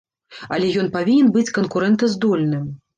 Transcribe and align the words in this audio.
Але 0.57 0.71
ён 0.85 0.89
павінен 0.97 1.31
быць 1.37 1.47
канкурэнтаздольным. 1.61 2.71